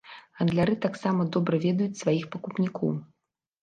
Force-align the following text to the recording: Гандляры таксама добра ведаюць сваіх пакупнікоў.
Гандляры 0.39 0.77
таксама 0.85 1.27
добра 1.37 1.61
ведаюць 1.69 2.01
сваіх 2.03 2.29
пакупнікоў. 2.35 2.91